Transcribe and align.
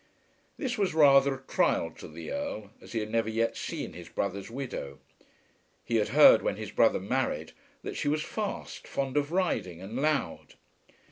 This 0.57 0.79
was 0.79 0.95
rather 0.95 1.35
a 1.35 1.41
trial 1.43 1.91
to 1.99 2.07
the 2.07 2.31
Earl, 2.31 2.71
as 2.81 2.93
he 2.93 2.99
had 3.01 3.11
never 3.11 3.29
yet 3.29 3.55
seen 3.55 3.93
his 3.93 4.09
brother's 4.09 4.49
widow. 4.49 4.97
He 5.85 5.97
had 5.97 6.07
heard 6.07 6.41
when 6.41 6.55
his 6.55 6.71
brother 6.71 6.99
married 6.99 7.51
that 7.83 7.95
she 7.95 8.07
was 8.07 8.23
fast, 8.23 8.87
fond 8.87 9.15
of 9.15 9.31
riding, 9.31 9.79
and 9.79 9.95
loud. 10.01 10.55